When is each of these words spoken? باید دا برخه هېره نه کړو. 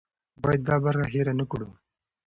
باید 0.41 0.61
دا 0.69 0.75
برخه 0.85 1.05
هېره 1.13 1.33
نه 1.39 1.45
کړو. 1.51 1.69